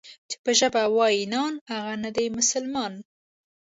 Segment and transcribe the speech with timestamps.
[0.29, 2.93] چې په ژبه وای نان، هغه نه دی مسلمان.